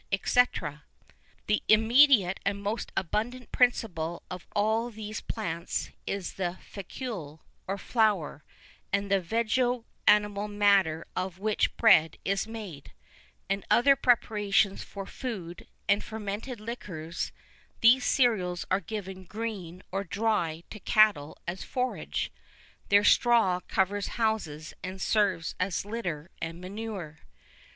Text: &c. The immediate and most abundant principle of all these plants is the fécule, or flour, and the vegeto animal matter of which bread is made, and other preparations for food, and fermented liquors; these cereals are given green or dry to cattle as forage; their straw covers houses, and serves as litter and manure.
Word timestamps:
&c. 0.11 0.43
The 1.45 1.61
immediate 1.67 2.39
and 2.43 2.59
most 2.63 2.91
abundant 2.97 3.51
principle 3.51 4.23
of 4.31 4.47
all 4.55 4.89
these 4.89 5.21
plants 5.21 5.91
is 6.07 6.33
the 6.33 6.57
fécule, 6.73 7.41
or 7.67 7.77
flour, 7.77 8.43
and 8.91 9.11
the 9.11 9.21
vegeto 9.21 9.85
animal 10.07 10.47
matter 10.47 11.05
of 11.15 11.37
which 11.37 11.77
bread 11.77 12.17
is 12.25 12.47
made, 12.47 12.93
and 13.47 13.63
other 13.69 13.95
preparations 13.95 14.81
for 14.81 15.05
food, 15.05 15.67
and 15.87 16.03
fermented 16.03 16.59
liquors; 16.59 17.31
these 17.81 18.03
cereals 18.03 18.65
are 18.71 18.79
given 18.81 19.23
green 19.25 19.83
or 19.91 20.03
dry 20.03 20.63
to 20.71 20.79
cattle 20.79 21.37
as 21.47 21.63
forage; 21.63 22.31
their 22.89 23.03
straw 23.03 23.59
covers 23.67 24.07
houses, 24.17 24.73
and 24.81 24.99
serves 24.99 25.53
as 25.59 25.85
litter 25.85 26.31
and 26.41 26.59
manure. 26.59 27.19